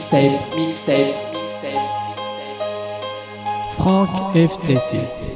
[0.00, 1.84] Mixtape, mixtape, mixtape.
[3.76, 5.29] Franck FTC.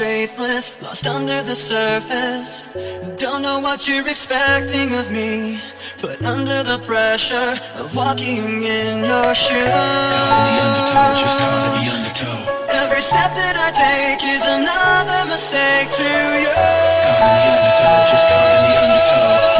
[0.00, 2.62] Lost under the surface.
[3.18, 5.60] Don't know what you're expecting of me,
[6.00, 9.60] but under the pressure of walking in your shoes.
[12.80, 16.48] Every step that I take is another mistake to you.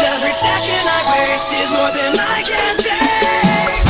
[0.09, 3.90] Every second I waste is more than I can take.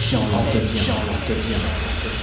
[0.00, 2.19] Jean, Jean, Jean, Jean,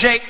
[0.00, 0.29] Jake